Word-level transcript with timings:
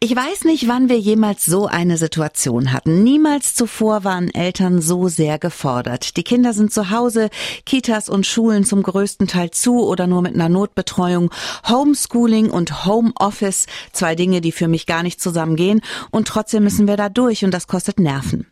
Ich 0.00 0.14
weiß 0.14 0.44
nicht, 0.44 0.68
wann 0.68 0.88
wir 0.88 1.00
jemals 1.00 1.44
so 1.44 1.66
eine 1.66 1.96
Situation 1.96 2.72
hatten. 2.72 3.02
Niemals 3.02 3.54
zuvor 3.54 4.04
waren 4.04 4.32
Eltern 4.32 4.80
so 4.80 5.08
sehr 5.08 5.40
gefordert. 5.40 6.16
Die 6.16 6.22
Kinder 6.22 6.52
sind 6.52 6.72
zu 6.72 6.90
Hause, 6.90 7.30
Kitas 7.66 8.08
und 8.08 8.24
Schulen 8.24 8.64
zum 8.64 8.84
größten 8.84 9.26
Teil 9.26 9.50
zu 9.50 9.84
oder 9.84 10.06
nur 10.06 10.22
mit 10.22 10.36
einer 10.36 10.48
Notbetreuung. 10.48 11.32
Homeschooling 11.68 12.48
und 12.48 12.86
Homeoffice, 12.86 13.66
zwei 13.92 14.14
Dinge, 14.14 14.40
die 14.40 14.52
für 14.52 14.68
mich 14.68 14.86
gar 14.86 15.02
nicht 15.02 15.20
zusammengehen. 15.20 15.80
Und 16.12 16.28
trotzdem 16.28 16.62
müssen 16.62 16.86
wir 16.86 16.96
da 16.96 17.08
durch 17.08 17.44
und 17.44 17.50
das 17.50 17.66
kostet 17.66 17.98
Nerven. 17.98 18.46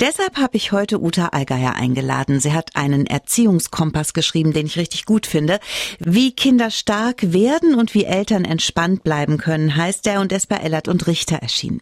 Deshalb 0.00 0.36
habe 0.36 0.56
ich 0.56 0.72
heute 0.72 1.00
Uta 1.00 1.28
Allgeier 1.28 1.74
eingeladen. 1.74 2.40
Sie 2.40 2.52
hat 2.52 2.76
einen 2.76 3.06
Erziehungskompass 3.06 4.14
geschrieben, 4.14 4.52
den 4.52 4.66
ich 4.66 4.78
richtig 4.78 5.04
gut 5.04 5.26
finde. 5.26 5.58
Wie 5.98 6.32
Kinder 6.32 6.70
stark 6.70 7.32
werden 7.32 7.74
und 7.74 7.94
wie 7.94 8.04
Eltern 8.04 8.44
entspannt 8.44 9.04
bleiben 9.04 9.38
können, 9.38 9.76
heißt 9.76 10.06
er 10.06 10.20
und 10.20 10.32
ist 10.32 10.48
bei 10.48 10.56
Ellert 10.56 10.88
und 10.88 11.06
Richter 11.06 11.36
erschienen. 11.36 11.80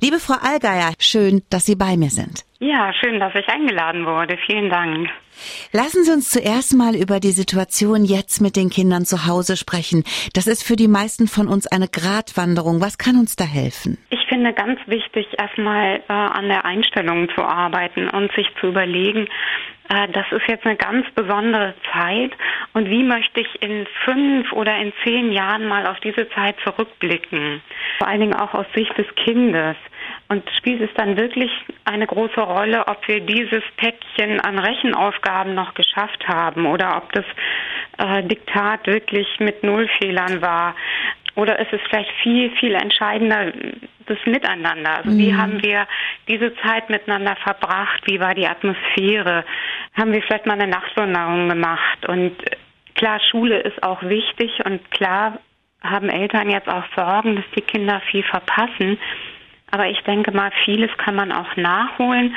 Liebe 0.00 0.18
Frau 0.18 0.36
Allgeier, 0.40 0.92
schön, 0.98 1.42
dass 1.50 1.66
Sie 1.66 1.76
bei 1.76 1.96
mir 1.96 2.10
sind. 2.10 2.44
Ja, 2.60 2.92
schön, 2.92 3.20
dass 3.20 3.34
ich 3.34 3.46
eingeladen 3.48 4.04
wurde. 4.04 4.36
Vielen 4.46 4.68
Dank. 4.68 5.08
Lassen 5.72 6.04
Sie 6.04 6.10
uns 6.10 6.30
zuerst 6.30 6.74
mal 6.74 6.96
über 6.96 7.20
die 7.20 7.30
Situation 7.30 8.04
jetzt 8.04 8.40
mit 8.40 8.56
den 8.56 8.70
Kindern 8.70 9.04
zu 9.04 9.26
Hause 9.26 9.56
sprechen. 9.56 10.02
Das 10.34 10.48
ist 10.48 10.64
für 10.64 10.74
die 10.74 10.88
meisten 10.88 11.28
von 11.28 11.46
uns 11.46 11.68
eine 11.68 11.86
Gratwanderung. 11.86 12.80
Was 12.80 12.98
kann 12.98 13.16
uns 13.16 13.36
da 13.36 13.44
helfen? 13.44 13.98
Ich 14.10 14.17
finde 14.38 14.52
ganz 14.52 14.78
wichtig, 14.86 15.26
erstmal 15.36 15.96
äh, 15.96 16.12
an 16.12 16.48
der 16.48 16.64
Einstellung 16.64 17.28
zu 17.30 17.42
arbeiten 17.42 18.08
und 18.08 18.30
sich 18.34 18.46
zu 18.60 18.68
überlegen, 18.68 19.26
äh, 19.88 20.06
das 20.12 20.26
ist 20.30 20.46
jetzt 20.46 20.64
eine 20.64 20.76
ganz 20.76 21.10
besondere 21.16 21.74
Zeit 21.92 22.30
und 22.72 22.88
wie 22.88 23.02
möchte 23.02 23.40
ich 23.40 23.62
in 23.62 23.84
fünf 24.04 24.52
oder 24.52 24.76
in 24.76 24.92
zehn 25.02 25.32
Jahren 25.32 25.66
mal 25.66 25.88
auf 25.88 25.98
diese 26.00 26.28
Zeit 26.30 26.54
zurückblicken? 26.62 27.60
Vor 27.98 28.06
allen 28.06 28.20
Dingen 28.20 28.34
auch 28.34 28.54
aus 28.54 28.66
Sicht 28.76 28.96
des 28.96 29.12
Kindes. 29.16 29.76
Und 30.28 30.48
spielt 30.56 30.82
es 30.82 30.90
dann 30.94 31.16
wirklich 31.16 31.50
eine 31.84 32.06
große 32.06 32.40
Rolle, 32.40 32.86
ob 32.86 33.08
wir 33.08 33.20
dieses 33.20 33.64
Päckchen 33.76 34.40
an 34.40 34.58
Rechenaufgaben 34.58 35.54
noch 35.54 35.74
geschafft 35.74 36.28
haben 36.28 36.66
oder 36.66 36.96
ob 36.96 37.12
das 37.12 37.24
äh, 37.98 38.22
Diktat 38.22 38.86
wirklich 38.86 39.26
mit 39.40 39.64
Nullfehlern 39.64 40.40
war? 40.42 40.76
Oder 41.38 41.60
ist 41.60 41.72
es 41.72 41.80
vielleicht 41.88 42.10
viel, 42.20 42.50
viel 42.56 42.74
entscheidender 42.74 43.52
das 44.08 44.18
Miteinander? 44.26 44.96
Also 44.98 45.10
mhm. 45.10 45.18
wie 45.18 45.34
haben 45.34 45.62
wir 45.62 45.86
diese 46.28 46.54
Zeit 46.56 46.90
miteinander 46.90 47.36
verbracht? 47.36 48.02
Wie 48.06 48.20
war 48.20 48.34
die 48.34 48.46
Atmosphäre? 48.46 49.44
Haben 49.94 50.12
wir 50.12 50.22
vielleicht 50.22 50.46
mal 50.46 50.60
eine 50.60 50.68
Nachtwanderung 50.68 51.48
gemacht? 51.48 52.06
Und 52.06 52.36
klar, 52.94 53.20
Schule 53.20 53.60
ist 53.60 53.82
auch 53.82 54.02
wichtig 54.02 54.64
und 54.64 54.90
klar 54.90 55.38
haben 55.82 56.08
Eltern 56.08 56.50
jetzt 56.50 56.68
auch 56.68 56.84
Sorgen, 56.96 57.36
dass 57.36 57.44
die 57.56 57.62
Kinder 57.62 58.00
viel 58.10 58.24
verpassen. 58.24 58.98
Aber 59.70 59.86
ich 59.88 60.00
denke 60.00 60.32
mal, 60.32 60.50
vieles 60.64 60.90
kann 60.96 61.14
man 61.14 61.30
auch 61.30 61.56
nachholen 61.56 62.34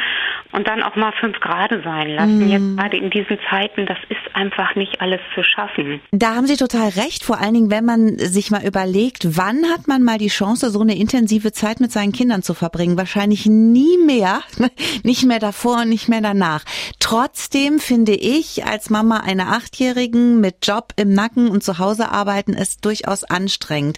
und 0.51 0.67
dann 0.67 0.83
auch 0.83 0.95
mal 0.95 1.11
fünf 1.19 1.39
Grade 1.39 1.81
sein 1.83 2.09
lassen. 2.09 2.45
Mm. 2.45 2.49
Jetzt 2.49 2.77
gerade 2.77 2.97
in 2.97 3.09
diesen 3.09 3.37
Zeiten, 3.49 3.85
das 3.85 3.97
ist 4.09 4.35
einfach 4.35 4.75
nicht 4.75 5.01
alles 5.01 5.19
zu 5.33 5.43
schaffen. 5.43 6.01
Da 6.11 6.35
haben 6.35 6.47
Sie 6.47 6.57
total 6.57 6.89
recht. 6.89 7.23
Vor 7.23 7.39
allen 7.39 7.53
Dingen, 7.53 7.71
wenn 7.71 7.85
man 7.85 8.17
sich 8.17 8.51
mal 8.51 8.65
überlegt, 8.65 9.37
wann 9.37 9.65
hat 9.69 9.87
man 9.87 10.03
mal 10.03 10.17
die 10.17 10.27
Chance, 10.27 10.69
so 10.69 10.81
eine 10.81 10.97
intensive 10.97 11.51
Zeit 11.51 11.79
mit 11.79 11.91
seinen 11.91 12.11
Kindern 12.11 12.43
zu 12.43 12.53
verbringen? 12.53 12.97
Wahrscheinlich 12.97 13.45
nie 13.45 13.97
mehr. 14.05 14.41
Nicht 15.03 15.25
mehr 15.25 15.39
davor 15.39 15.81
und 15.81 15.89
nicht 15.89 16.09
mehr 16.09 16.21
danach. 16.21 16.63
Trotzdem 16.99 17.79
finde 17.79 18.13
ich, 18.13 18.65
als 18.65 18.89
Mama 18.89 19.17
einer 19.17 19.51
Achtjährigen 19.53 20.39
mit 20.39 20.65
Job 20.65 20.93
im 20.95 21.13
Nacken 21.13 21.49
und 21.49 21.63
zu 21.63 21.79
Hause 21.79 22.09
arbeiten, 22.09 22.53
ist 22.53 22.85
durchaus 22.85 23.23
anstrengend. 23.23 23.97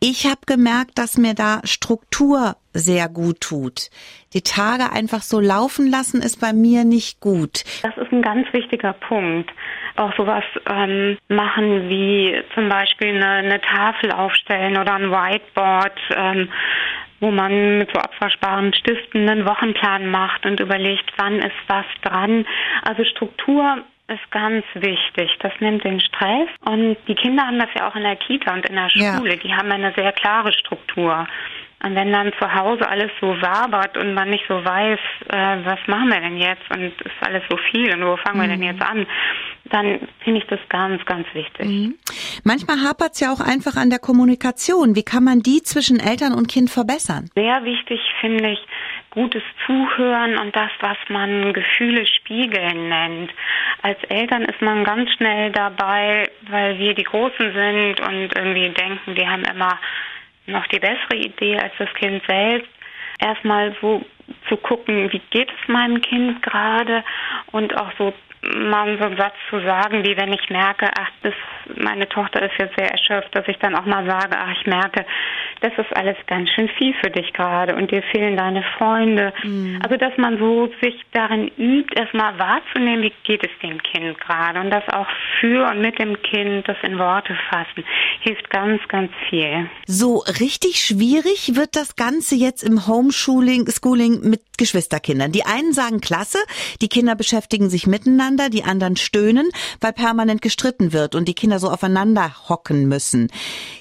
Ich 0.00 0.26
habe 0.26 0.40
gemerkt, 0.46 0.96
dass 0.96 1.18
mir 1.18 1.34
da 1.34 1.60
Struktur 1.64 2.56
sehr 2.78 3.08
gut 3.08 3.40
tut. 3.40 3.90
Die 4.34 4.42
Tage 4.42 4.92
einfach 4.92 5.22
so 5.22 5.40
laufen 5.40 5.90
lassen 5.90 6.20
ist 6.20 6.40
bei 6.40 6.52
mir 6.52 6.84
nicht 6.84 7.20
gut. 7.20 7.64
Das 7.82 7.96
ist 7.96 8.12
ein 8.12 8.22
ganz 8.22 8.46
wichtiger 8.52 8.92
Punkt. 8.92 9.50
Auch 9.96 10.14
sowas 10.16 10.44
ähm, 10.70 11.16
machen 11.28 11.88
wie 11.88 12.34
zum 12.54 12.68
Beispiel 12.68 13.08
eine, 13.08 13.26
eine 13.26 13.60
Tafel 13.60 14.12
aufstellen 14.12 14.76
oder 14.76 14.94
ein 14.94 15.10
Whiteboard. 15.10 15.98
Ähm, 16.14 16.48
wo 17.20 17.30
man 17.30 17.78
mit 17.78 17.90
so 17.92 17.98
abwaschbaren 17.98 18.72
Stiften 18.74 19.28
einen 19.28 19.44
Wochenplan 19.44 20.08
macht 20.08 20.46
und 20.46 20.60
überlegt, 20.60 21.12
wann 21.16 21.40
ist 21.40 21.56
was 21.66 21.84
dran. 22.02 22.46
Also 22.82 23.04
Struktur 23.04 23.82
ist 24.08 24.30
ganz 24.30 24.64
wichtig. 24.74 25.30
Das 25.40 25.52
nimmt 25.60 25.84
den 25.84 26.00
Stress. 26.00 26.48
Und 26.64 26.96
die 27.06 27.14
Kinder 27.14 27.46
haben 27.46 27.58
das 27.58 27.68
ja 27.76 27.88
auch 27.88 27.94
in 27.94 28.02
der 28.02 28.16
Kita 28.16 28.54
und 28.54 28.66
in 28.68 28.76
der 28.76 28.88
Schule. 28.88 29.34
Ja. 29.34 29.36
Die 29.36 29.52
haben 29.52 29.70
eine 29.70 29.92
sehr 29.94 30.12
klare 30.12 30.52
Struktur. 30.52 31.26
Und 31.82 31.94
wenn 31.94 32.12
dann 32.12 32.32
zu 32.40 32.52
Hause 32.52 32.88
alles 32.88 33.10
so 33.20 33.28
wabert 33.40 33.96
und 33.96 34.14
man 34.14 34.30
nicht 34.30 34.44
so 34.48 34.64
weiß, 34.64 34.98
äh, 35.28 35.56
was 35.64 35.78
machen 35.86 36.08
wir 36.08 36.20
denn 36.20 36.36
jetzt 36.36 36.68
und 36.70 36.86
ist 36.86 37.14
alles 37.20 37.42
so 37.48 37.56
viel 37.70 37.94
und 37.94 38.04
wo 38.04 38.16
fangen 38.16 38.38
mhm. 38.38 38.42
wir 38.42 38.48
denn 38.48 38.58
mhm. 38.58 38.64
jetzt 38.64 38.82
an, 38.82 39.06
dann 39.70 40.00
finde 40.24 40.40
ich 40.40 40.46
das 40.46 40.60
ganz, 40.68 41.04
ganz 41.04 41.26
wichtig. 41.34 41.66
Mhm. 41.66 41.94
Manchmal 42.42 42.78
hapert 42.82 43.12
es 43.12 43.20
ja 43.20 43.32
auch 43.32 43.40
einfach 43.40 43.76
an 43.76 43.90
der 43.90 44.00
Kommunikation. 44.00 44.96
Wie 44.96 45.04
kann 45.04 45.22
man 45.22 45.40
die 45.40 45.62
zwischen 45.62 46.00
Eltern 46.00 46.34
und 46.34 46.48
Kind 46.48 46.70
verbessern? 46.70 47.30
Sehr 47.36 47.62
wichtig 47.64 48.00
finde 48.20 48.50
ich 48.50 48.58
gutes 49.10 49.42
Zuhören 49.66 50.38
und 50.38 50.54
das, 50.54 50.70
was 50.80 50.96
man 51.08 51.52
Gefühle 51.52 52.06
spiegeln 52.06 52.88
nennt. 52.88 53.30
Als 53.82 53.98
Eltern 54.08 54.42
ist 54.42 54.60
man 54.60 54.84
ganz 54.84 55.10
schnell 55.12 55.50
dabei, 55.50 56.28
weil 56.50 56.78
wir 56.78 56.94
die 56.94 57.04
Großen 57.04 57.52
sind 57.52 58.00
und 58.00 58.36
irgendwie 58.36 58.68
denken, 58.70 59.16
wir 59.16 59.30
haben 59.30 59.44
immer 59.44 59.78
noch 60.48 60.66
die 60.68 60.78
bessere 60.78 61.16
Idee 61.16 61.58
als 61.58 61.72
das 61.78 61.92
Kind 61.94 62.22
selbst. 62.26 62.70
Erstmal 63.20 63.74
so 63.80 64.04
zu 64.48 64.56
gucken, 64.56 65.10
wie 65.12 65.20
geht 65.30 65.50
es 65.50 65.68
meinem 65.68 66.00
Kind 66.00 66.42
gerade 66.42 67.04
und 67.52 67.76
auch 67.76 67.90
so 67.98 68.12
mal 68.54 68.96
so 68.98 69.04
einen 69.04 69.16
Satz 69.16 69.34
zu 69.50 69.60
sagen, 69.60 70.04
wie 70.04 70.16
wenn 70.16 70.32
ich 70.32 70.48
merke, 70.48 70.88
ach, 70.98 71.10
das, 71.22 71.34
meine 71.76 72.08
Tochter 72.08 72.42
ist 72.42 72.58
jetzt 72.58 72.76
sehr 72.78 72.90
erschöpft, 72.90 73.34
dass 73.34 73.46
ich 73.48 73.58
dann 73.58 73.74
auch 73.74 73.84
mal 73.84 74.06
sage, 74.06 74.36
ach, 74.38 74.52
ich 74.58 74.66
merke, 74.66 75.04
das 75.60 75.72
ist 75.76 75.94
alles 75.96 76.16
ganz 76.26 76.48
schön 76.50 76.68
viel 76.78 76.94
für 77.02 77.10
dich 77.10 77.32
gerade 77.32 77.74
und 77.74 77.90
dir 77.90 78.02
fehlen 78.12 78.36
deine 78.36 78.62
Freunde. 78.76 79.32
Mhm. 79.42 79.80
Also, 79.82 79.96
dass 79.96 80.16
man 80.16 80.38
so 80.38 80.70
sich 80.80 80.94
darin 81.12 81.48
übt, 81.58 81.94
erstmal 81.98 82.38
wahrzunehmen, 82.38 83.02
wie 83.02 83.12
geht 83.24 83.44
es 83.44 83.50
dem 83.62 83.82
Kind 83.82 84.18
gerade 84.20 84.60
und 84.60 84.70
das 84.70 84.88
auch 84.88 85.08
für 85.40 85.68
und 85.70 85.80
mit 85.80 85.98
dem 85.98 86.20
Kind, 86.22 86.68
das 86.68 86.76
in 86.82 86.98
Worte 86.98 87.36
fassen, 87.50 87.84
hilft 88.20 88.48
ganz, 88.50 88.80
ganz 88.88 89.10
viel. 89.28 89.68
So 89.86 90.22
richtig 90.40 90.80
schwierig 90.80 91.56
wird 91.56 91.76
das 91.76 91.96
Ganze 91.96 92.36
jetzt 92.36 92.62
im 92.62 92.86
Homeschooling, 92.86 93.66
Schooling 93.98 94.20
mit 94.28 94.42
Geschwisterkindern. 94.58 95.32
Die 95.32 95.44
einen 95.44 95.72
sagen 95.72 96.00
klasse, 96.00 96.38
die 96.80 96.88
Kinder 96.88 97.14
beschäftigen 97.14 97.70
sich 97.70 97.86
miteinander, 97.86 98.37
die 98.48 98.64
anderen 98.64 98.96
stöhnen, 98.96 99.48
weil 99.80 99.92
permanent 99.92 100.42
gestritten 100.42 100.92
wird 100.92 101.14
und 101.14 101.28
die 101.28 101.34
Kinder 101.34 101.58
so 101.58 101.68
aufeinander 101.68 102.32
hocken 102.48 102.88
müssen. 102.88 103.28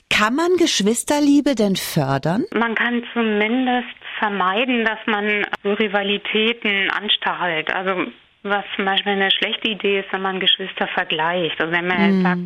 Kann 0.09 0.35
man 0.35 0.57
Geschwisterliebe 0.57 1.55
denn 1.55 1.75
fördern? 1.75 2.45
Man 2.53 2.75
kann 2.75 3.03
zumindest 3.13 3.87
vermeiden, 4.19 4.83
dass 4.83 4.99
man 5.05 5.45
Rivalitäten 5.63 6.89
anstachelt. 6.89 7.73
Also 7.73 8.07
was 8.43 8.63
zum 8.75 8.85
Beispiel 8.85 9.13
eine 9.13 9.31
schlechte 9.31 9.69
Idee 9.69 9.99
ist, 9.99 10.11
wenn 10.11 10.21
man 10.21 10.39
Geschwister 10.39 10.87
vergleicht. 10.87 11.59
Also 11.59 11.71
wenn 11.73 11.87
man 11.87 12.05
jetzt 12.05 12.23
sagt, 12.23 12.41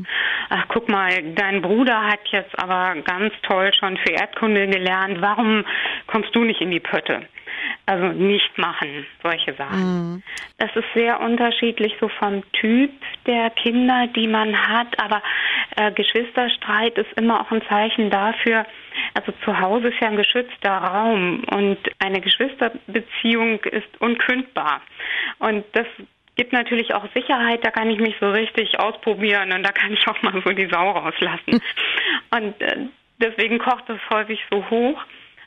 ach 0.49 0.65
guck 0.69 0.89
mal, 0.89 1.09
dein 1.35 1.61
Bruder 1.61 2.03
hat 2.03 2.21
jetzt 2.31 2.57
aber 2.57 2.99
ganz 3.01 3.33
toll 3.43 3.71
schon 3.77 3.97
für 3.97 4.11
Erdkunde 4.11 4.67
gelernt, 4.67 5.21
warum 5.21 5.63
kommst 6.07 6.35
du 6.35 6.43
nicht 6.43 6.61
in 6.61 6.71
die 6.71 6.79
Pötte? 6.79 7.21
Also 7.85 8.07
nicht 8.07 8.57
machen, 8.57 9.05
solche 9.23 9.53
Sachen. 9.53 9.79
Mhm. 9.79 10.23
Das 10.57 10.69
ist 10.75 10.85
sehr 10.93 11.19
unterschiedlich 11.19 11.95
so 11.99 12.07
vom 12.07 12.43
Typ 12.53 12.91
der 13.25 13.49
Kinder, 13.49 14.07
die 14.15 14.27
man 14.27 14.55
hat, 14.67 14.99
aber 14.99 15.21
äh, 15.75 15.91
Geschwisterstreit 15.91 16.97
ist 16.97 17.11
immer 17.17 17.41
auch 17.41 17.51
ein 17.51 17.61
Zeichen 17.67 18.09
dafür, 18.09 18.65
also 19.13 19.33
zu 19.43 19.59
Hause 19.59 19.89
ist 19.89 19.99
ja 20.01 20.09
ein 20.09 20.17
geschützter 20.17 20.77
Raum 20.77 21.43
und 21.51 21.77
eine 21.99 22.21
Geschwisterbeziehung 22.21 23.59
ist 23.63 23.99
unkündbar. 23.99 24.81
Und 25.39 25.65
das 25.73 25.87
gibt 26.35 26.53
natürlich 26.53 26.93
auch 26.93 27.05
Sicherheit, 27.13 27.65
da 27.65 27.71
kann 27.71 27.89
ich 27.89 27.99
mich 27.99 28.15
so 28.19 28.29
richtig 28.29 28.79
ausprobieren 28.79 29.51
und 29.51 29.63
da 29.63 29.71
kann 29.71 29.93
ich 29.93 30.07
auch 30.07 30.21
mal 30.21 30.41
so 30.43 30.51
die 30.51 30.67
Sau 30.67 30.91
rauslassen. 30.91 31.61
und 32.31 32.61
äh, 32.61 32.87
deswegen 33.19 33.59
kocht 33.59 33.89
es 33.89 33.99
häufig 34.09 34.39
so 34.49 34.69
hoch. 34.69 35.03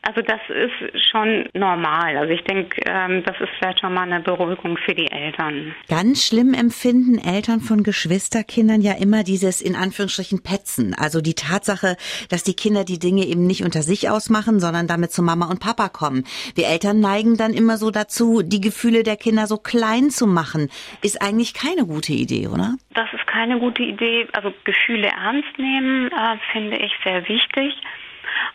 Also 0.07 0.21
das 0.21 0.41
ist 0.49 1.11
schon 1.11 1.49
normal. 1.55 2.17
Also 2.17 2.33
ich 2.33 2.43
denke, 2.45 2.81
ähm, 2.87 3.23
das 3.25 3.41
ist 3.41 3.49
vielleicht 3.59 3.81
schon 3.81 3.95
mal 3.95 4.03
eine 4.03 4.21
Beruhigung 4.21 4.77
für 4.77 4.95
die 4.95 5.11
Eltern. 5.11 5.75
Ganz 5.89 6.27
schlimm 6.27 6.53
empfinden 6.53 7.19
Eltern 7.19 7.61
von 7.61 7.83
Geschwisterkindern 7.83 8.83
ja 8.83 8.93
immer 9.01 9.23
dieses 9.23 9.63
in 9.63 9.75
Anführungsstrichen 9.75 10.43
Petzen. 10.43 10.95
Also 10.95 11.23
die 11.23 11.35
Tatsache, 11.35 11.97
dass 12.29 12.45
die 12.45 12.55
Kinder 12.55 12.85
die 12.85 12.99
Dinge 12.99 13.25
eben 13.25 13.47
nicht 13.47 13.65
unter 13.65 13.83
sich 13.83 14.11
ausmachen, 14.11 14.61
sondern 14.61 14.87
damit 14.87 15.13
zu 15.13 15.23
Mama 15.23 15.49
und 15.49 15.61
Papa 15.61 15.89
kommen. 15.89 16.25
Wir 16.55 16.67
Eltern 16.67 17.01
neigen 17.01 17.37
dann 17.39 17.55
immer 17.55 17.79
so 17.79 17.91
dazu, 17.91 18.43
die 18.43 18.61
Gefühle 18.61 19.05
der 19.05 19.17
Kinder 19.17 19.47
so 19.47 19.57
klein 19.57 20.11
zu 20.11 20.27
machen. 20.27 20.69
Ist 21.03 21.23
eigentlich 21.23 21.55
keine 21.55 21.87
gute 21.87 22.13
Idee, 22.13 22.49
oder? 22.49 22.75
Das 22.95 23.09
ist 23.15 23.27
keine 23.27 23.59
gute 23.59 23.83
Idee. 23.83 24.27
Also 24.33 24.53
Gefühle 24.65 25.09
ernst 25.09 25.59
nehmen, 25.59 26.09
äh, 26.09 26.37
finde 26.53 26.77
ich 26.77 26.93
sehr 27.03 27.27
wichtig. 27.27 27.75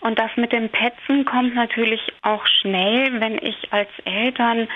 Und 0.02 0.18
das 0.18 0.32
mit 0.36 0.52
dem 0.52 0.70
Petzen 0.70 1.26
kommt 1.26 1.56
natürlich 1.56 2.02
auch 2.22 2.46
schnell, 2.62 3.20
wenn 3.20 3.38
ich 3.42 3.56
als 3.72 3.90
Eltern 4.06 4.68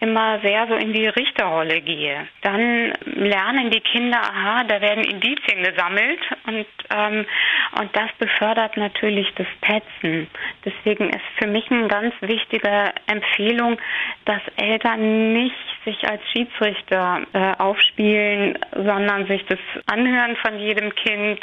immer 0.00 0.40
sehr 0.40 0.66
so 0.68 0.74
in 0.74 0.92
die 0.92 1.06
Richterrolle 1.06 1.80
gehe. 1.80 2.26
Dann 2.42 2.92
lernen 3.04 3.70
die 3.70 3.80
Kinder, 3.80 4.20
aha, 4.20 4.64
da 4.64 4.80
werden 4.80 5.04
Indizien 5.04 5.62
gesammelt 5.62 6.20
und, 6.46 6.66
ähm, 6.90 7.26
und 7.80 7.96
das 7.96 8.10
befördert 8.18 8.76
natürlich 8.76 9.28
das 9.34 9.46
Petzen. 9.60 10.28
Deswegen 10.64 11.10
ist 11.10 11.24
für 11.38 11.48
mich 11.48 11.70
eine 11.70 11.88
ganz 11.88 12.14
wichtige 12.20 12.92
Empfehlung, 13.06 13.78
dass 14.24 14.42
Eltern 14.56 15.32
nicht 15.32 15.54
sich 15.84 16.08
als 16.08 16.20
Schiedsrichter 16.32 17.22
äh, 17.32 17.54
aufspielen, 17.58 18.58
sondern 18.72 19.26
sich 19.26 19.44
das 19.46 19.58
anhören 19.86 20.36
von 20.36 20.58
jedem 20.58 20.94
Kind 20.94 21.40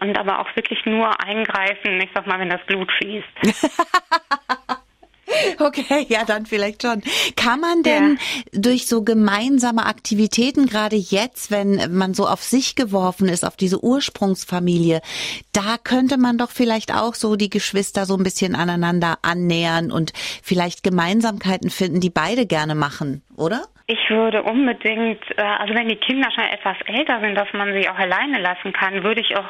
und 0.00 0.18
aber 0.18 0.40
auch 0.40 0.56
wirklich 0.56 0.84
nur 0.84 1.08
eingreifen, 1.24 2.00
ich 2.00 2.10
sag 2.14 2.26
mal, 2.26 2.38
wenn 2.38 2.47
das 2.48 2.60
Blut 2.66 2.90
fließt. 2.92 3.58
Okay, 5.58 6.06
ja, 6.08 6.24
dann 6.24 6.46
vielleicht 6.46 6.82
schon. 6.82 7.02
Kann 7.36 7.60
man 7.60 7.82
denn 7.82 8.18
ja. 8.52 8.60
durch 8.60 8.86
so 8.86 9.02
gemeinsame 9.02 9.86
Aktivitäten, 9.86 10.66
gerade 10.66 10.96
jetzt, 10.96 11.50
wenn 11.50 11.96
man 11.96 12.14
so 12.14 12.26
auf 12.26 12.42
sich 12.42 12.76
geworfen 12.76 13.28
ist, 13.28 13.44
auf 13.44 13.56
diese 13.56 13.82
Ursprungsfamilie, 13.82 15.00
da 15.52 15.76
könnte 15.82 16.18
man 16.18 16.38
doch 16.38 16.50
vielleicht 16.50 16.94
auch 16.94 17.14
so 17.14 17.36
die 17.36 17.50
Geschwister 17.50 18.04
so 18.04 18.16
ein 18.16 18.22
bisschen 18.22 18.54
aneinander 18.54 19.18
annähern 19.22 19.92
und 19.92 20.12
vielleicht 20.42 20.82
Gemeinsamkeiten 20.82 21.70
finden, 21.70 22.00
die 22.00 22.10
beide 22.10 22.46
gerne 22.46 22.74
machen, 22.74 23.22
oder? 23.36 23.62
Ich 23.90 24.10
würde 24.10 24.42
unbedingt, 24.42 25.22
äh, 25.38 25.42
also 25.42 25.72
wenn 25.74 25.88
die 25.88 25.96
Kinder 25.96 26.30
schon 26.34 26.44
etwas 26.44 26.76
älter 26.84 27.20
sind, 27.20 27.34
dass 27.34 27.50
man 27.54 27.72
sie 27.72 27.88
auch 27.88 27.96
alleine 27.96 28.38
lassen 28.38 28.74
kann, 28.74 29.02
würde 29.02 29.22
ich 29.22 29.34
auch 29.34 29.48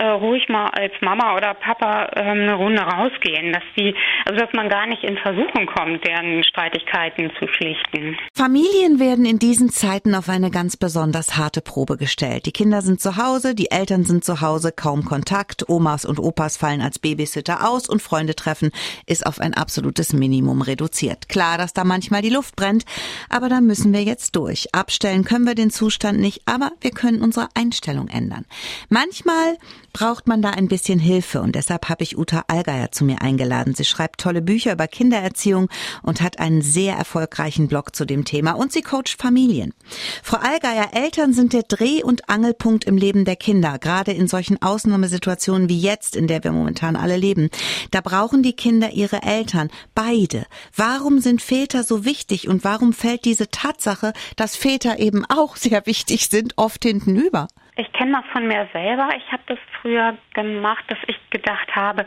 äh, 0.00 0.06
ruhig 0.06 0.48
mal 0.48 0.68
als 0.68 0.92
Mama 1.00 1.36
oder 1.36 1.54
Papa 1.54 2.10
ähm, 2.16 2.40
eine 2.40 2.54
Runde 2.54 2.80
rausgehen, 2.80 3.52
dass 3.52 3.62
die, 3.76 3.94
also 4.24 4.40
dass 4.40 4.52
man 4.54 4.68
gar 4.68 4.86
nicht 4.86 5.04
in 5.04 5.18
Versuchung 5.18 5.66
kommt, 5.66 6.04
deren 6.04 6.42
Streitigkeiten 6.42 7.30
zu 7.38 7.46
schlichten. 7.48 8.16
Familien 8.34 8.98
werden 8.98 9.24
in 9.24 9.38
diesen 9.38 9.68
Zeiten 9.68 10.14
auf 10.14 10.28
eine 10.28 10.50
ganz 10.50 10.76
besonders 10.76 11.36
harte 11.36 11.60
Probe 11.60 11.96
gestellt. 11.96 12.46
Die 12.46 12.52
Kinder 12.52 12.80
sind 12.80 13.00
zu 13.00 13.16
Hause, 13.16 13.54
die 13.54 13.70
Eltern 13.70 14.04
sind 14.04 14.24
zu 14.24 14.40
Hause, 14.40 14.72
kaum 14.72 15.04
Kontakt, 15.04 15.68
Omas 15.68 16.04
und 16.04 16.18
Opas 16.18 16.56
fallen 16.56 16.80
als 16.80 16.98
Babysitter 16.98 17.68
aus 17.68 17.88
und 17.88 18.00
Freunde 18.00 18.34
treffen 18.34 18.70
ist 19.06 19.26
auf 19.26 19.40
ein 19.40 19.54
absolutes 19.54 20.12
Minimum 20.12 20.62
reduziert. 20.62 21.28
Klar, 21.28 21.58
dass 21.58 21.72
da 21.72 21.84
manchmal 21.84 22.22
die 22.22 22.30
Luft 22.30 22.56
brennt, 22.56 22.84
aber 23.28 23.48
da 23.48 23.60
müssen 23.60 23.92
wir 23.92 24.02
jetzt 24.02 24.36
durch. 24.36 24.74
Abstellen 24.74 25.24
können 25.24 25.46
wir 25.46 25.54
den 25.54 25.70
Zustand 25.70 26.18
nicht, 26.20 26.42
aber 26.46 26.72
wir 26.80 26.90
können 26.90 27.22
unsere 27.22 27.48
Einstellung 27.54 28.08
ändern. 28.08 28.46
Manchmal 28.88 29.56
braucht 29.92 30.26
man 30.26 30.42
da 30.42 30.50
ein 30.50 30.68
bisschen 30.68 30.98
Hilfe 30.98 31.40
und 31.40 31.54
deshalb 31.54 31.88
habe 31.88 32.02
ich 32.02 32.16
Uta 32.16 32.44
Allgeier 32.48 32.92
zu 32.92 33.04
mir 33.04 33.22
eingeladen. 33.22 33.74
Sie 33.74 33.84
schreibt 33.84 34.20
tolle 34.20 34.42
Bücher 34.42 34.72
über 34.72 34.86
Kindererziehung 34.86 35.68
und 36.02 36.20
hat 36.20 36.38
einen 36.38 36.62
sehr 36.62 36.94
erfolgreichen 36.94 37.68
Blog 37.68 37.94
zu 37.94 38.04
dem 38.04 38.24
Thema 38.24 38.52
und 38.52 38.72
sie 38.72 38.82
coacht 38.82 39.16
Familien. 39.18 39.74
Frau 40.22 40.38
Allgeier, 40.38 40.90
Eltern 40.92 41.32
sind 41.32 41.52
der 41.52 41.62
Dreh- 41.62 42.02
und 42.02 42.28
Angelpunkt 42.28 42.84
im 42.84 42.96
Leben 42.96 43.24
der 43.24 43.36
Kinder, 43.36 43.78
gerade 43.78 44.12
in 44.12 44.28
solchen 44.28 44.62
Ausnahmesituationen 44.62 45.68
wie 45.68 45.80
jetzt, 45.80 46.16
in 46.16 46.26
der 46.26 46.44
wir 46.44 46.52
momentan 46.52 46.96
alle 46.96 47.16
leben. 47.16 47.50
Da 47.90 48.00
brauchen 48.00 48.42
die 48.42 48.54
Kinder 48.54 48.92
ihre 48.92 49.22
Eltern, 49.22 49.70
beide. 49.94 50.46
Warum 50.74 51.20
sind 51.20 51.42
Väter 51.42 51.84
so 51.84 52.04
wichtig 52.04 52.48
und 52.48 52.64
warum 52.64 52.92
fällt 52.92 53.24
diese 53.24 53.48
Tatsache, 53.50 54.12
dass 54.36 54.56
Väter 54.56 54.98
eben 54.98 55.24
auch 55.24 55.56
sehr 55.56 55.86
wichtig 55.86 56.28
sind, 56.28 56.54
oft 56.56 56.84
hinten 56.84 57.16
über? 57.16 57.48
Ich 57.80 57.90
kenne 57.92 58.12
das 58.12 58.30
von 58.32 58.46
mir 58.46 58.68
selber. 58.74 59.08
Ich 59.16 59.32
habe 59.32 59.42
das 59.46 59.58
früher 59.80 60.14
gemacht, 60.34 60.84
dass 60.88 60.98
ich 61.06 61.16
gedacht 61.30 61.74
habe, 61.74 62.04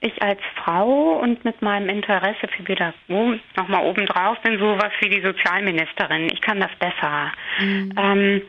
ich 0.00 0.22
als 0.22 0.40
Frau 0.56 1.18
und 1.20 1.44
mit 1.44 1.60
meinem 1.60 1.90
Interesse 1.90 2.48
für 2.48 2.62
Pädagogik 2.62 3.40
nochmal 3.56 3.84
obendrauf 3.84 4.40
bin 4.40 4.58
sowas 4.58 4.90
wie 5.00 5.10
die 5.10 5.20
Sozialministerin. 5.20 6.30
Ich 6.32 6.40
kann 6.40 6.60
das 6.60 6.70
besser. 6.78 7.30
Mhm. 7.60 7.94
Ähm, 7.96 8.42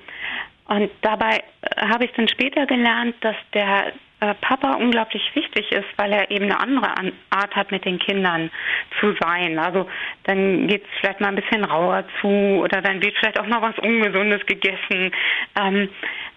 und 0.65 0.89
dabei 1.01 1.43
habe 1.77 2.05
ich 2.05 2.11
dann 2.13 2.29
später 2.29 2.65
gelernt, 2.65 3.15
dass 3.19 3.35
der 3.53 3.93
äh, 4.23 4.33
Papa 4.35 4.75
unglaublich 4.75 5.21
wichtig 5.35 5.69
ist, 5.73 5.89
weil 5.97 6.13
er 6.13 6.31
eben 6.31 6.45
eine 6.45 6.59
andere 6.59 6.87
Art 7.29 7.55
hat, 7.55 7.71
mit 7.71 7.83
den 7.83 7.99
Kindern 7.99 8.49
zu 8.99 9.13
sein. 9.19 9.59
Also 9.59 9.87
dann 10.23 10.67
geht 10.67 10.83
es 10.83 10.89
vielleicht 10.99 11.19
mal 11.19 11.27
ein 11.27 11.35
bisschen 11.35 11.65
rauer 11.65 12.05
zu 12.21 12.27
oder 12.27 12.81
dann 12.81 13.01
wird 13.01 13.17
vielleicht 13.17 13.39
auch 13.39 13.47
mal 13.47 13.61
was 13.61 13.77
Ungesundes 13.79 14.45
gegessen. 14.45 15.11
Ähm, 15.59 15.89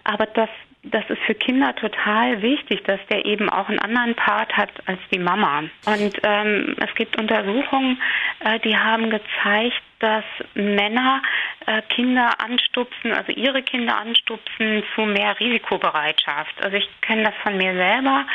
aber 0.07 0.25
das 0.25 0.49
das 0.91 1.03
ist 1.09 1.21
für 1.25 1.35
Kinder 1.35 1.75
total 1.75 2.41
wichtig, 2.41 2.83
dass 2.85 2.99
der 3.11 3.25
eben 3.25 3.49
auch 3.49 3.67
einen 3.67 3.79
anderen 3.79 4.15
Part 4.15 4.55
hat 4.55 4.69
als 4.85 4.99
die 5.11 5.19
Mama. 5.19 5.63
Und 5.85 6.17
ähm, 6.23 6.75
es 6.79 6.93
gibt 6.95 7.19
Untersuchungen, 7.19 8.01
äh, 8.39 8.59
die 8.59 8.77
haben 8.77 9.09
gezeigt, 9.09 9.81
dass 9.99 10.23
Männer 10.53 11.21
äh, 11.65 11.81
Kinder 11.93 12.39
anstupsen, 12.39 13.11
also 13.11 13.31
ihre 13.31 13.63
Kinder 13.63 13.97
anstupsen 13.97 14.83
zu 14.93 15.01
mehr 15.01 15.37
Risikobereitschaft. 15.39 16.63
Also 16.63 16.77
ich 16.77 16.87
kenne 17.01 17.23
das 17.23 17.35
von 17.43 17.57
mir 17.57 17.73
selber. 17.73 18.25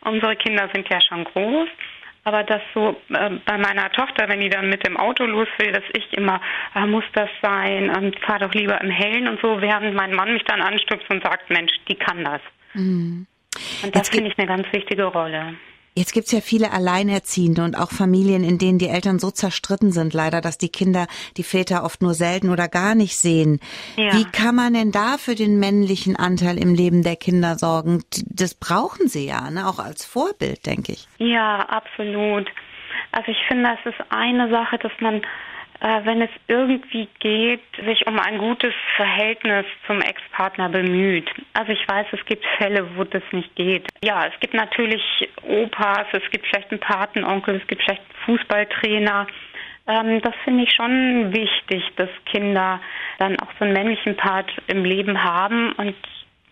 Unsere 0.00 0.34
Kinder 0.36 0.68
sind 0.72 0.88
ja 0.88 1.00
schon 1.00 1.24
groß. 1.24 1.68
Aber 2.24 2.42
das 2.42 2.60
so 2.74 2.96
äh, 3.08 3.30
bei 3.46 3.56
meiner 3.56 3.90
Tochter, 3.92 4.28
wenn 4.28 4.40
die 4.40 4.50
dann 4.50 4.68
mit 4.68 4.86
dem 4.86 4.96
Auto 4.96 5.24
los 5.24 5.48
will, 5.58 5.72
dass 5.72 5.84
ich 5.94 6.12
immer, 6.12 6.40
äh, 6.74 6.86
muss 6.86 7.04
das 7.14 7.30
sein, 7.42 7.88
und 7.90 8.18
fahr 8.20 8.38
doch 8.38 8.52
lieber 8.52 8.80
im 8.80 8.90
Hellen 8.90 9.26
und 9.26 9.40
so, 9.40 9.60
während 9.60 9.94
mein 9.94 10.14
Mann 10.14 10.32
mich 10.32 10.44
dann 10.44 10.60
anstupst 10.60 11.08
und 11.10 11.22
sagt, 11.22 11.48
Mensch, 11.50 11.72
die 11.88 11.94
kann 11.94 12.24
das. 12.24 12.40
Mhm. 12.74 13.26
Und 13.82 13.96
das 13.96 14.08
finde 14.10 14.30
ich 14.30 14.38
eine 14.38 14.46
ganz 14.46 14.66
wichtige 14.72 15.04
Rolle. 15.04 15.54
Jetzt 15.96 16.12
gibt's 16.12 16.30
ja 16.30 16.40
viele 16.40 16.70
Alleinerziehende 16.72 17.64
und 17.64 17.76
auch 17.76 17.90
Familien, 17.90 18.44
in 18.44 18.58
denen 18.58 18.78
die 18.78 18.88
Eltern 18.88 19.18
so 19.18 19.30
zerstritten 19.30 19.90
sind, 19.90 20.14
leider, 20.14 20.40
dass 20.40 20.56
die 20.56 20.68
Kinder 20.68 21.06
die 21.36 21.42
Väter 21.42 21.84
oft 21.84 22.00
nur 22.00 22.14
selten 22.14 22.50
oder 22.50 22.68
gar 22.68 22.94
nicht 22.94 23.16
sehen. 23.16 23.60
Ja. 23.96 24.12
Wie 24.12 24.24
kann 24.24 24.54
man 24.54 24.74
denn 24.74 24.92
da 24.92 25.18
für 25.18 25.34
den 25.34 25.58
männlichen 25.58 26.14
Anteil 26.14 26.58
im 26.58 26.74
Leben 26.74 27.02
der 27.02 27.16
Kinder 27.16 27.56
sorgen? 27.56 28.04
Das 28.26 28.54
brauchen 28.54 29.08
sie 29.08 29.26
ja, 29.26 29.50
ne? 29.50 29.66
auch 29.66 29.80
als 29.80 30.04
Vorbild, 30.04 30.64
denke 30.64 30.92
ich. 30.92 31.08
Ja, 31.18 31.58
absolut. 31.68 32.48
Also 33.12 33.32
ich 33.32 33.38
finde, 33.48 33.64
das 33.64 33.92
ist 33.92 34.00
eine 34.10 34.48
Sache, 34.50 34.78
dass 34.78 34.92
man 35.00 35.22
wenn 35.80 36.20
es 36.20 36.30
irgendwie 36.46 37.08
geht, 37.20 37.62
sich 37.84 38.06
um 38.06 38.18
ein 38.18 38.38
gutes 38.38 38.74
Verhältnis 38.96 39.64
zum 39.86 40.00
Ex-Partner 40.00 40.68
bemüht. 40.68 41.28
Also 41.54 41.72
ich 41.72 41.88
weiß, 41.88 42.06
es 42.12 42.24
gibt 42.26 42.44
Fälle, 42.58 42.86
wo 42.96 43.04
das 43.04 43.22
nicht 43.32 43.54
geht. 43.56 43.86
Ja, 44.04 44.26
es 44.26 44.38
gibt 44.40 44.54
natürlich 44.54 45.02
Opas, 45.42 46.06
es 46.12 46.30
gibt 46.30 46.46
vielleicht 46.46 46.70
einen 46.70 46.80
Patenonkel, 46.80 47.56
es 47.56 47.66
gibt 47.66 47.82
vielleicht 47.82 48.02
einen 48.02 48.38
Fußballtrainer. 48.38 49.26
Ähm, 49.86 50.20
das 50.20 50.34
finde 50.44 50.64
ich 50.64 50.72
schon 50.72 51.32
wichtig, 51.32 51.82
dass 51.96 52.10
Kinder 52.26 52.80
dann 53.18 53.38
auch 53.40 53.48
so 53.58 53.64
einen 53.64 53.72
männlichen 53.72 54.16
Part 54.16 54.50
im 54.66 54.84
Leben 54.84 55.22
haben 55.22 55.72
und 55.72 55.94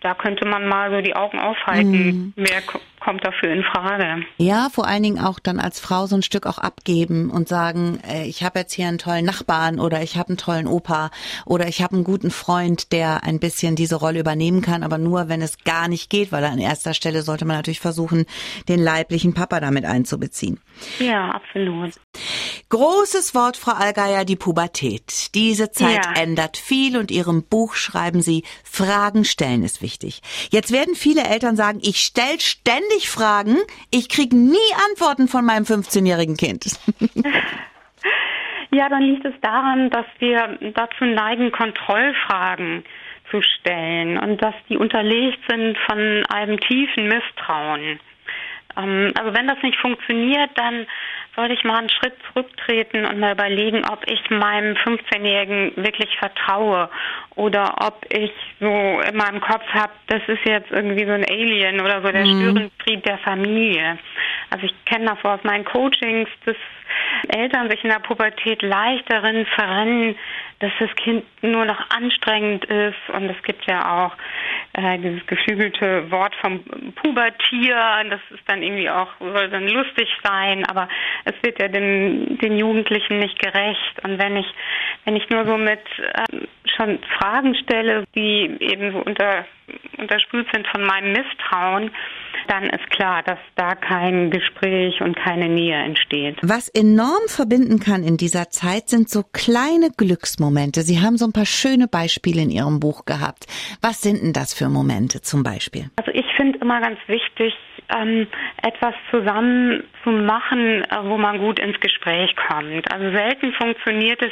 da 0.01 0.13
könnte 0.13 0.45
man 0.45 0.67
mal 0.67 0.91
so 0.91 1.01
die 1.01 1.15
Augen 1.15 1.39
aufhalten. 1.39 1.91
Mhm. 1.91 2.33
Wer 2.35 2.61
kommt 2.99 3.25
dafür 3.25 3.51
in 3.51 3.63
Frage? 3.63 4.23
Ja, 4.37 4.69
vor 4.71 4.87
allen 4.87 5.03
Dingen 5.03 5.19
auch 5.19 5.39
dann 5.39 5.59
als 5.59 5.79
Frau 5.79 6.05
so 6.05 6.15
ein 6.15 6.21
Stück 6.21 6.45
auch 6.45 6.57
abgeben 6.57 7.29
und 7.29 7.49
sagen, 7.49 7.99
äh, 8.07 8.25
ich 8.25 8.43
habe 8.43 8.59
jetzt 8.59 8.73
hier 8.73 8.87
einen 8.87 8.97
tollen 8.97 9.25
Nachbarn 9.25 9.79
oder 9.79 10.01
ich 10.01 10.17
habe 10.17 10.29
einen 10.29 10.37
tollen 10.37 10.67
Opa 10.67 11.11
oder 11.45 11.67
ich 11.67 11.81
habe 11.81 11.95
einen 11.95 12.03
guten 12.03 12.31
Freund, 12.31 12.91
der 12.93 13.23
ein 13.23 13.39
bisschen 13.39 13.75
diese 13.75 13.95
Rolle 13.95 14.19
übernehmen 14.19 14.61
kann, 14.61 14.83
aber 14.83 14.97
nur, 14.97 15.27
wenn 15.27 15.41
es 15.41 15.57
gar 15.63 15.87
nicht 15.87 16.09
geht, 16.09 16.31
weil 16.31 16.45
an 16.45 16.59
erster 16.59 16.93
Stelle 16.93 17.21
sollte 17.21 17.45
man 17.45 17.57
natürlich 17.57 17.79
versuchen, 17.81 18.25
den 18.67 18.79
leiblichen 18.79 19.33
Papa 19.33 19.59
damit 19.59 19.85
einzubeziehen. 19.85 20.59
Ja, 20.99 21.31
absolut. 21.31 21.93
Großes 22.69 23.35
Wort, 23.35 23.57
Frau 23.57 23.73
Allgeier, 23.73 24.23
die 24.23 24.37
Pubertät. 24.37 25.35
Diese 25.35 25.71
Zeit 25.71 26.05
ja. 26.05 26.21
ändert 26.21 26.57
viel 26.57 26.97
und 26.97 27.11
Ihrem 27.11 27.43
Buch 27.43 27.75
schreiben 27.75 28.21
Sie, 28.21 28.43
Fragen 28.63 29.25
stellen 29.25 29.63
ist 29.63 29.81
wichtig. 29.81 29.88
Jetzt 30.51 30.71
werden 30.71 30.95
viele 30.95 31.23
Eltern 31.23 31.55
sagen, 31.55 31.79
ich 31.81 31.97
stell 31.97 32.39
ständig 32.39 33.09
Fragen, 33.09 33.57
ich 33.91 34.09
kriege 34.09 34.35
nie 34.35 34.57
Antworten 34.89 35.27
von 35.27 35.45
meinem 35.45 35.63
15-jährigen 35.63 36.37
Kind. 36.37 36.79
Ja, 38.71 38.87
dann 38.87 39.01
liegt 39.01 39.25
es 39.25 39.33
daran, 39.41 39.89
dass 39.89 40.05
wir 40.19 40.59
dazu 40.75 41.03
neigen, 41.03 41.51
Kontrollfragen 41.51 42.83
zu 43.31 43.41
stellen 43.41 44.17
und 44.19 44.41
dass 44.41 44.53
die 44.69 44.77
unterlegt 44.77 45.39
sind 45.49 45.77
von 45.87 46.23
einem 46.27 46.59
tiefen 46.59 47.07
Misstrauen. 47.07 47.99
Ähm, 48.77 49.11
also 49.17 49.33
wenn 49.33 49.47
das 49.47 49.61
nicht 49.63 49.77
funktioniert, 49.79 50.51
dann 50.55 50.85
sollte 51.35 51.53
ich 51.53 51.63
mal 51.63 51.77
einen 51.77 51.89
Schritt 51.89 52.13
zurücktreten 52.27 53.05
und 53.05 53.19
mal 53.19 53.33
überlegen, 53.33 53.83
ob 53.89 54.05
ich 54.09 54.29
meinem 54.29 54.75
15-Jährigen 54.75 55.73
wirklich 55.77 56.15
vertraue 56.17 56.89
oder 57.39 57.73
ob 57.79 58.05
ich 58.09 58.31
so 58.59 58.67
in 58.67 59.15
meinem 59.15 59.39
Kopf 59.39 59.63
habe, 59.69 59.93
das 60.07 60.21
ist 60.27 60.45
jetzt 60.45 60.69
irgendwie 60.71 61.05
so 61.05 61.13
ein 61.13 61.23
Alien 61.23 61.79
oder 61.79 62.01
so 62.01 62.11
der 62.11 62.25
mhm. 62.25 62.41
Störenfried 62.41 63.05
der 63.05 63.17
Familie. 63.19 63.97
Also 64.49 64.65
ich 64.65 64.85
kenne 64.85 65.05
das 65.05 65.23
aus 65.23 65.43
meinen 65.43 65.65
Coachings, 65.65 66.29
dass 66.45 66.55
Eltern 67.27 67.69
sich 67.69 67.83
in 67.83 67.89
der 67.89 67.99
Pubertät 67.99 68.61
leicht 68.61 69.05
verrennen, 69.07 70.15
dass 70.59 70.71
das 70.79 70.93
Kind 70.95 71.23
nur 71.41 71.65
noch 71.65 71.89
anstrengend 71.89 72.65
ist. 72.65 73.09
Und 73.13 73.29
es 73.29 73.41
gibt 73.43 73.65
ja 73.65 74.05
auch 74.07 74.13
äh, 74.73 74.97
dieses 74.97 75.25
geflügelte 75.27 76.09
Wort 76.11 76.35
vom 76.35 76.63
Pubertieren, 76.95 78.09
das 78.09 78.21
ist 78.31 78.43
dann 78.47 78.61
irgendwie 78.61 78.89
auch, 78.89 79.07
soll 79.19 79.49
dann 79.49 79.67
lustig 79.67 80.09
sein, 80.23 80.65
aber 80.65 80.87
es 81.25 81.33
wird 81.41 81.61
ja 81.61 81.67
den, 81.67 82.37
den 82.39 82.57
Jugendlichen 82.57 83.19
nicht 83.19 83.39
gerecht. 83.39 84.03
Und 84.03 84.19
wenn 84.19 84.37
ich, 84.37 84.47
wenn 85.05 85.15
ich 85.15 85.29
nur 85.29 85.45
so 85.45 85.57
mit 85.57 85.81
äh, 85.97 86.45
schon 86.75 86.99
Fragen 87.17 87.55
stelle, 87.55 88.05
die 88.15 88.57
eben 88.59 88.91
so 88.91 88.99
unter, 88.99 89.45
unterspült 89.97 90.47
sind 90.53 90.67
von 90.67 90.83
meinem 90.83 91.13
Misstrauen, 91.13 91.91
dann 92.47 92.63
ist 92.69 92.89
klar, 92.91 93.23
dass 93.23 93.39
da 93.55 93.75
kein 93.75 94.31
Gespräch 94.31 95.01
und 95.01 95.15
keine 95.15 95.49
Nähe 95.49 95.75
entsteht. 95.75 96.37
Was 96.41 96.69
enorm 96.69 97.27
verbinden 97.27 97.79
kann 97.79 98.03
in 98.03 98.17
dieser 98.17 98.49
Zeit 98.49 98.89
sind 98.89 99.09
so 99.09 99.23
kleine 99.33 99.89
Glücksmomente. 99.95 100.81
Sie 100.81 100.99
haben 100.99 101.17
so 101.17 101.25
ein 101.25 101.33
paar 101.33 101.45
schöne 101.45 101.87
Beispiele 101.87 102.41
in 102.41 102.49
Ihrem 102.49 102.79
Buch 102.79 103.05
gehabt. 103.05 103.45
Was 103.81 104.01
sind 104.01 104.21
denn 104.21 104.33
das 104.33 104.53
für 104.53 104.69
Momente 104.69 105.21
zum 105.21 105.43
Beispiel? 105.43 105.89
Also 105.97 106.11
ich 106.13 106.25
finde 106.35 106.59
immer 106.59 106.81
ganz 106.81 106.99
wichtig, 107.07 107.53
ähm, 107.89 108.27
etwas 108.61 108.93
zusammen 109.09 109.83
zu 110.03 110.11
machen, 110.11 110.83
äh, 110.83 111.03
wo 111.03 111.17
man 111.17 111.39
gut 111.39 111.59
ins 111.59 111.79
Gespräch 111.79 112.35
kommt. 112.35 112.91
Also 112.91 113.11
selten 113.11 113.53
funktioniert 113.53 114.21
es, 114.21 114.31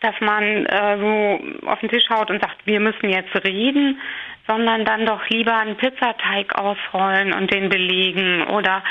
dass 0.00 0.14
man 0.20 0.66
äh, 0.66 0.98
so 0.98 1.66
auf 1.68 1.80
den 1.80 1.88
Tisch 1.88 2.08
haut 2.10 2.30
und 2.30 2.40
sagt, 2.40 2.66
wir 2.66 2.80
müssen 2.80 3.08
jetzt 3.08 3.34
reden, 3.44 4.00
sondern 4.48 4.84
dann 4.84 5.06
doch 5.06 5.28
lieber 5.28 5.56
einen 5.56 5.76
Pizzateig 5.76 6.54
ausrollen 6.58 7.32
und 7.32 7.52
den 7.52 7.68
belegen 7.68 8.44
oder 8.48 8.82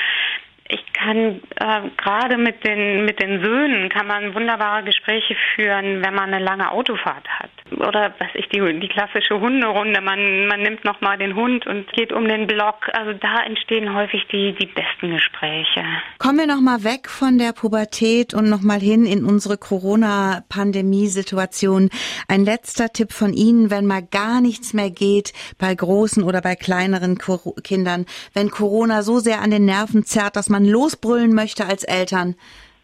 ich 0.70 0.84
kann 0.94 1.42
äh, 1.56 1.82
gerade 1.98 2.38
mit 2.38 2.66
den 2.66 3.06
mit 3.06 3.22
den 3.22 3.44
Söhnen 3.44 3.90
kann 3.90 4.08
man 4.08 4.36
wunderbare 4.36 4.84
Gespräche 4.84 5.36
führen, 5.56 6.04
wenn 6.04 6.14
man 6.14 6.34
eine 6.34 6.44
lange 6.44 6.72
Autofahrt 6.72 7.28
hat. 7.28 7.52
Oder 7.72 8.14
was 8.20 8.30
ich 8.36 8.48
die 8.50 8.58
die 8.80 8.88
klassische 8.88 9.40
Hunderunde, 9.40 10.02
man 10.02 10.48
man 10.48 10.62
nimmt 10.62 10.84
noch 10.86 11.02
mal 11.02 11.18
den 11.18 11.36
Hund 11.36 11.68
und 11.68 11.92
geht 11.94 12.12
um 12.14 12.28
den 12.28 12.48
Block. 12.48 12.90
Also 12.94 13.14
da 13.14 13.44
entstehen 13.44 13.94
häufig 13.94 14.26
die 14.32 14.54
die 14.54 14.66
besten 14.66 15.12
Gespräche. 15.12 15.84
Kommen 16.20 16.40
wir 16.40 16.48
noch 16.48 16.62
mal 16.62 16.84
weg 16.84 17.10
von 17.10 17.38
der 17.38 17.54
Pubertät 17.54 18.34
und 18.34 18.50
noch 18.50 18.62
mal 18.62 18.80
hin 18.80 19.06
in 19.06 19.26
unsere 19.26 19.58
Corona 19.58 20.44
Pandemie 20.50 21.08
Situation. 21.08 21.90
Ein 22.28 22.46
letzter 22.46 22.90
Tipp 22.90 23.12
von 23.12 23.34
Ihnen, 23.34 23.70
wenn 23.70 23.86
mal 23.86 24.02
gar 24.02 24.42
nichts 24.42 24.74
mehr 24.74 24.90
geht 24.90 25.34
bei 25.60 25.74
großen 25.74 26.24
oder 26.24 26.42
bei 26.42 26.56
kleineren 26.56 27.18
Kindern, 27.64 28.06
wenn 28.34 28.50
Corona 28.50 29.04
so 29.04 29.20
sehr 29.20 29.42
an 29.42 29.52
den 29.52 29.66
Nerven 29.66 30.04
zerrt, 30.04 30.36
dass 30.36 30.50
man 30.50 30.66
losbrüllen 30.66 31.34
möchte 31.34 31.66
als 31.66 31.84
Eltern, 31.84 32.36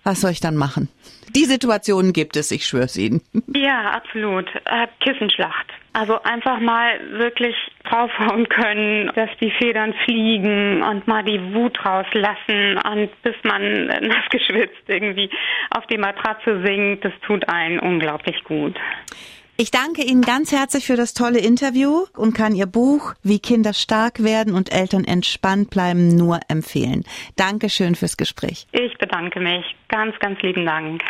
was 0.03 0.22
soll 0.22 0.31
ich 0.31 0.39
dann 0.39 0.55
machen? 0.55 0.89
Die 1.36 1.45
Situationen 1.45 2.13
gibt 2.13 2.36
es, 2.36 2.51
ich 2.51 2.65
schwör's 2.65 2.98
Ihnen. 2.98 3.22
Ja, 3.55 3.91
absolut. 3.91 4.48
Äh, 4.65 4.88
Kissenschlacht. 5.00 5.67
Also 5.93 6.22
einfach 6.24 6.60
mal 6.60 7.00
wirklich 7.12 7.55
draufhauen 7.86 8.50
können, 8.50 9.12
dass 9.15 9.29
die 9.39 9.51
Federn 9.51 9.93
fliegen 10.05 10.83
und 10.83 11.07
mal 11.07 11.24
die 11.24 11.53
Wut 11.53 11.77
rauslassen 11.86 12.77
und 12.77 13.10
bis 13.22 13.36
man 13.43 13.86
nass 14.01 14.27
geschwitzt 14.31 14.83
irgendwie 14.88 15.29
auf 15.69 15.86
die 15.88 15.98
Matratze 15.98 16.62
sinkt, 16.65 17.05
das 17.05 17.13
tut 17.25 17.48
einen 17.48 17.79
unglaublich 17.79 18.43
gut. 18.43 18.77
Ich 19.55 19.69
danke 19.69 20.03
Ihnen 20.03 20.24
ganz 20.24 20.51
herzlich 20.51 20.88
für 20.88 20.95
das 20.95 21.13
tolle 21.13 21.38
Interview 21.38 22.05
und 22.17 22.33
kann 22.33 22.55
Ihr 22.55 22.65
Buch 22.65 23.13
Wie 23.22 23.38
Kinder 23.38 23.74
stark 23.74 24.24
werden 24.24 24.55
und 24.55 24.74
Eltern 24.74 25.03
entspannt 25.03 25.69
bleiben 25.69 26.15
nur 26.15 26.39
empfehlen. 26.48 27.03
Dankeschön 27.36 27.93
fürs 27.93 28.17
Gespräch. 28.17 28.65
Ich 28.72 28.98
bedanke 28.98 29.39
mich. 29.39 29.63
Ganz, 29.89 30.17
ganz 30.19 30.41
lieben 30.41 30.65
Dank. 30.65 31.03